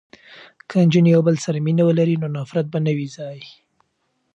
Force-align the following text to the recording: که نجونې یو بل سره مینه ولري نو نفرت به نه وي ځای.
که 0.69 0.75
نجونې 0.85 1.09
یو 1.15 1.21
بل 1.27 1.35
سره 1.45 1.57
مینه 1.65 1.83
ولري 1.85 2.15
نو 2.21 2.27
نفرت 2.37 2.65
به 2.71 2.79
نه 2.85 2.91
وي 2.97 3.07
ځای. 3.17 3.39